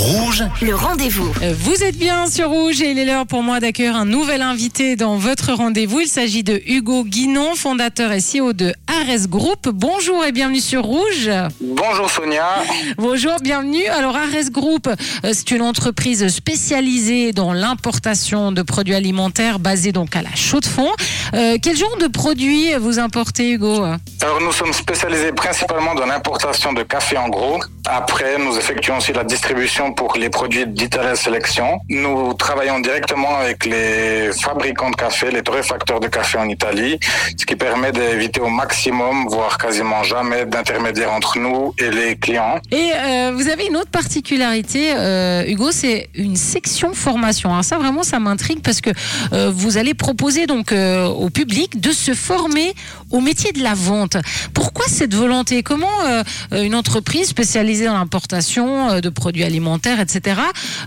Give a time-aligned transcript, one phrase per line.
[0.00, 1.30] Rouge, Le rendez-vous.
[1.42, 4.40] Euh, Vous êtes bien sur Rouge et il est l'heure pour moi d'accueillir un nouvel
[4.40, 6.00] invité dans votre rendez-vous.
[6.00, 9.68] Il s'agit de Hugo Guinon, fondateur et CEO de Ares Group.
[9.68, 11.30] Bonjour et bienvenue sur Rouge.
[11.60, 12.62] Bonjour Sonia.
[12.96, 13.84] Bonjour, bienvenue.
[13.88, 20.16] Alors Ares Group, euh, c'est une entreprise spécialisée dans l'importation de produits alimentaires basée donc
[20.16, 20.92] à la Chaux-de-Fonds.
[21.34, 23.84] Euh, quel genre de produits vous importez Hugo?
[24.22, 27.58] Alors nous sommes spécialisés principalement dans l'importation de café en gros.
[27.86, 31.80] Après, nous effectuons aussi la distribution pour les produits d'Italia Sélection.
[31.88, 37.00] Nous travaillons directement avec les fabricants de café, les torréfacteurs de café en Italie,
[37.38, 42.58] ce qui permet d'éviter au maximum, voire quasiment jamais, d'intermédiaires entre nous et les clients.
[42.70, 47.50] Et euh, vous avez une autre particularité, euh, Hugo, c'est une section formation.
[47.50, 48.90] Alors ça, vraiment, ça m'intrigue parce que
[49.32, 52.74] euh, vous allez proposer donc euh, au public de se former
[53.10, 54.09] au métier de la vente.
[54.54, 55.62] Pourquoi cette volonté?
[55.62, 60.40] Comment euh, une entreprise spécialisée dans l'importation euh, de produits alimentaires, etc.,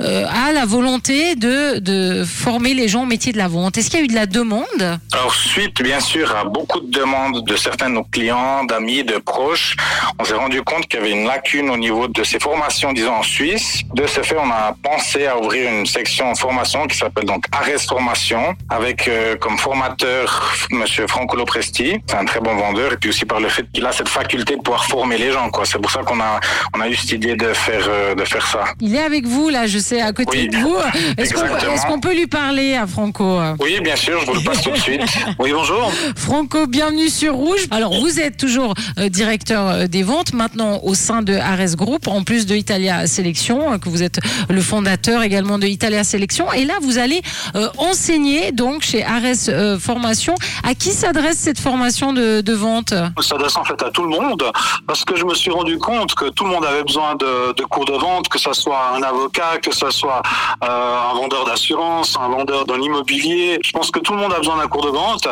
[0.00, 3.76] euh, a la volonté de, former les gens au métier de la vente?
[3.78, 4.98] Est-ce qu'il y a eu de la demande?
[5.12, 9.18] Alors suite, bien sûr, à beaucoup de demandes de certains de nos clients, d'amis, de
[9.18, 9.76] proches,
[10.18, 13.14] on s'est rendu compte qu'il y avait une lacune au niveau de ces formations, disons
[13.14, 13.82] en Suisse.
[13.94, 17.80] De ce fait, on a pensé à ouvrir une section formation qui s'appelle donc Ares
[17.86, 21.96] Formation, avec comme formateur Monsieur Franco Lopresti.
[22.06, 24.56] C'est un très bon vendeur, et puis aussi par le fait qu'il a cette faculté
[24.56, 25.50] de pouvoir former les gens.
[25.50, 25.64] quoi.
[25.64, 26.40] C'est pour ça qu'on a
[26.74, 28.64] on a eu cette idée de faire euh, de faire ça.
[28.80, 30.76] Il est avec vous, là, je sais, à côté Oui, de vous.
[31.18, 31.72] Est-ce qu'on exactement.
[31.74, 34.70] est-ce qu'on peut lui parler à Franco Oui, bien sûr, je vous le passe tout
[34.70, 35.02] de suite.
[35.38, 35.92] Oui, bonjour.
[36.16, 37.66] Franco, bienvenue sur Rouge.
[37.70, 42.06] Alors, vous êtes toujours euh, directeur euh, des ventes, maintenant au sein de Ares Group,
[42.08, 46.52] en plus de Italia Sélection, euh, que vous êtes le fondateur également de Italia Sélection.
[46.52, 47.20] Et là, vous allez
[47.56, 50.34] euh, enseigner donc chez Ares euh, Formation.
[50.62, 54.10] À qui s'adresse cette formation de, de vente Ça s'adresse en fait à tout le
[54.10, 54.44] monde
[54.86, 57.64] parce que je me suis rendu compte que tout le monde avait besoin de, de
[57.64, 60.22] cours de vente, que ce soit un avocat, que ce soit
[60.64, 63.58] euh, un vendeur d'assurance, un vendeur dans l'immobilier.
[63.62, 65.28] Je pense que tout le monde a besoin d'un cours de vente.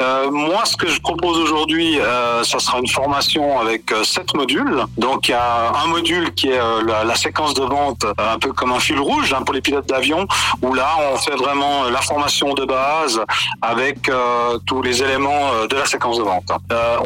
[0.00, 4.34] Euh, moi, ce que je propose aujourd'hui, euh, ça sera une formation avec euh, sept
[4.34, 4.84] modules.
[4.96, 8.38] Donc, il y a un module qui est euh, la, séquence de vente, euh, un
[8.38, 10.26] peu comme un fil rouge hein, pour les pilotes d'avion,
[10.62, 13.20] où là, on fait vraiment la formation de base
[13.60, 14.10] avec
[14.66, 16.50] tous les éléments de la séquence de vente.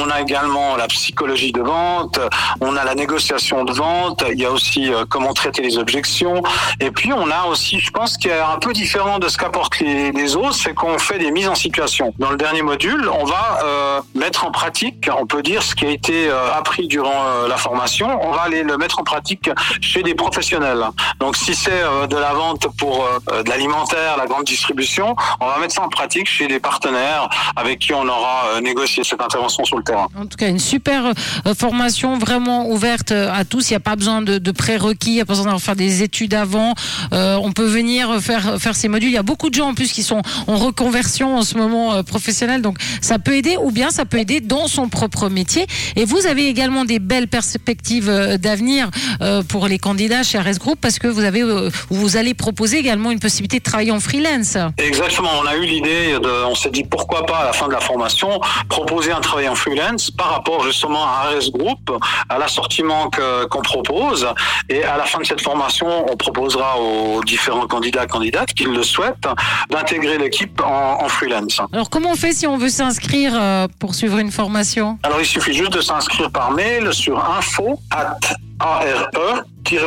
[0.00, 2.18] On a également la psychologie de vente,
[2.60, 6.42] on a la négociation de vente, il y a aussi euh, comment traiter les objections,
[6.80, 9.36] et puis on a aussi, je pense qu'il y a un peu différent de ce
[9.36, 12.14] qu'apportent les, autres, c'est qu'on fait des mises en situation.
[12.18, 15.86] Dans le dernier module, on va euh, mettre en pratique, on peut dire, ce qui
[15.86, 19.50] a été euh, appris durant la formation, on va aller le mettre en pratique
[19.80, 20.84] chez des professionnels.
[21.18, 25.74] Donc si c'est de la vente pour de l'alimentaire, la grande distribution, on va mettre
[25.74, 29.82] ça en pratique chez des partenaires avec qui on aura négocié cette intervention sur le
[29.90, 30.08] terrain.
[30.16, 33.70] En tout cas, une super euh, formation vraiment ouverte euh, à tous.
[33.70, 35.76] Il n'y a pas besoin de, de prérequis, il n'y a pas besoin d'en faire
[35.76, 36.74] des études avant.
[37.12, 39.08] Euh, on peut venir faire, faire ces modules.
[39.08, 41.94] Il y a beaucoup de gens en plus qui sont en reconversion en ce moment
[41.94, 42.62] euh, professionnelle.
[42.62, 45.66] Donc ça peut aider ou bien ça peut aider dans son propre métier.
[45.96, 48.90] Et vous avez également des belles perspectives d'avenir
[49.20, 51.42] euh, pour les candidats chez RS Group parce que vous, avez,
[51.88, 54.56] vous allez proposer également une possibilité de travailler en freelance.
[54.78, 57.80] Exactement, on a eu l'idée on s'est dit pourquoi pas à la fin de la
[57.80, 59.69] formation proposer un travail en freelance
[60.16, 61.90] par rapport justement à RS Group,
[62.28, 63.10] à l'assortiment
[63.50, 64.26] qu'on propose
[64.68, 68.82] et à la fin de cette formation, on proposera aux différents candidats candidates qui le
[68.82, 69.28] souhaitent
[69.70, 71.60] d'intégrer l'équipe en, en freelance.
[71.72, 74.98] Alors comment on fait si on veut s'inscrire euh, pour suivre une formation?
[75.02, 78.18] Alors il suffit juste de s'inscrire par mail sur info at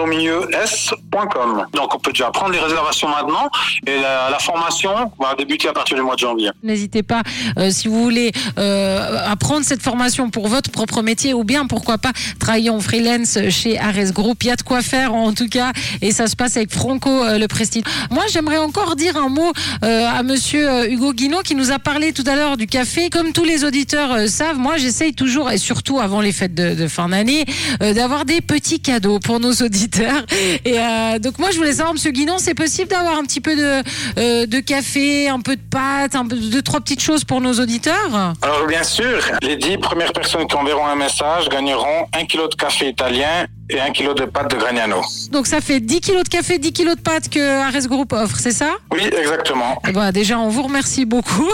[0.01, 1.65] au milieu s.com.
[1.73, 3.49] Donc on peut déjà prendre les réservations maintenant
[3.85, 6.49] et la, formation va débuter à partir du mois de janvier.
[6.63, 7.21] N'hésitez pas,
[7.57, 11.97] euh, si vous voulez euh, apprendre cette formation pour votre propre métier ou bien, pourquoi
[11.97, 14.43] pas, travailler en freelance chez Ares Group.
[14.43, 17.09] Il y a de quoi faire en tout cas et ça se passe avec Franco
[17.09, 17.83] euh, le Prestige.
[18.11, 19.51] Moi, j'aimerais encore dire un mot
[19.83, 23.09] euh, à monsieur euh, Hugo Guinot qui nous a parlé tout à l'heure du café.
[23.09, 26.75] Comme tous les auditeurs euh, savent, moi, j'essaye toujours, et surtout avant les fêtes de,
[26.75, 27.45] de fin d'année,
[27.81, 30.25] euh, d'avoir des petits cadeaux pour nos auditeurs.
[30.65, 33.55] Et euh, donc moi, je voulais savoir, monsieur Guinon, c'est possible d'avoir un petit peu
[33.55, 33.83] de,
[34.17, 38.33] euh, café, un peu de pâtes, un peu de trois petites choses pour nos auditeurs?
[38.41, 42.55] Alors bien sûr, les dix premières personnes qui enverront un message gagneront un kilo de
[42.55, 45.01] café italien et un kilo de pâtes de Gragnano.
[45.31, 48.37] Donc ça fait 10 kilos de café, 10 kilos de pâtes que Ares Group offre,
[48.39, 48.71] c'est ça?
[48.91, 49.81] Oui, exactement.
[49.87, 51.49] Eh ben, Déjà, on vous remercie beaucoup.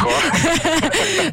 [0.00, 0.12] Quoi.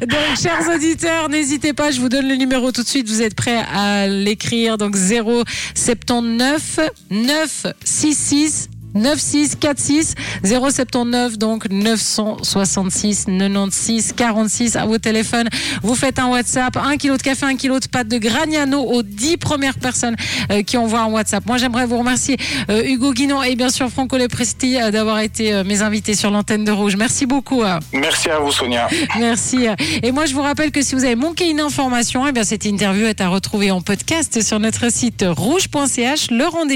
[0.00, 3.08] Donc, chers auditeurs, n'hésitez pas, je vous donne le numéro tout de suite.
[3.08, 4.78] Vous êtes prêts à l'écrire.
[4.78, 10.14] Donc, 079 966 9646
[10.44, 15.48] 079 donc 966 96 46 à vos téléphones.
[15.82, 19.02] Vous faites un WhatsApp, un kilo de café, un kilo de pâte de Gragnano aux
[19.02, 20.16] 10 premières personnes
[20.50, 21.46] euh, qui envoient un WhatsApp.
[21.46, 22.36] Moi, j'aimerais vous remercier
[22.70, 26.64] euh, Hugo Guinon et bien sûr Franco Lepresti euh, d'avoir été mes invités sur l'antenne
[26.64, 26.96] de Rouge.
[26.96, 27.62] Merci beaucoup.
[27.92, 28.88] Merci à vous, Sonia.
[29.18, 29.66] Merci.
[30.02, 32.64] Et moi, je vous rappelle que si vous avez manqué une information, eh bien, cette
[32.64, 36.30] interview est à retrouver en podcast sur notre site rouge.ch.
[36.30, 36.70] Le rendez-vous.